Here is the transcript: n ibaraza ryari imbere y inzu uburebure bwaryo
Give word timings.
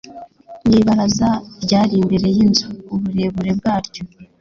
n 0.67 0.69
ibaraza 0.79 1.29
ryari 1.63 1.93
imbere 2.01 2.27
y 2.35 2.37
inzu 2.45 2.67
uburebure 2.93 3.51
bwaryo 3.59 4.03